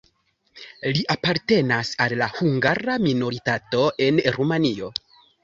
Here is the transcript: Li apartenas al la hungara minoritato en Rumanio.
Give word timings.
Li 0.95 1.03
apartenas 1.15 1.91
al 2.07 2.15
la 2.23 2.31
hungara 2.39 2.97
minoritato 3.05 3.85
en 4.09 4.19
Rumanio. 4.41 4.93